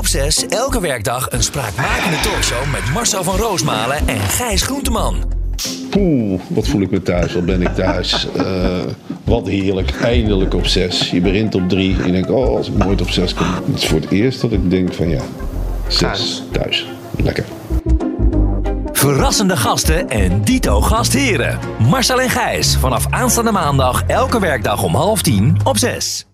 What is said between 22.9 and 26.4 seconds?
aanstaande maandag elke werkdag om half tien op 6.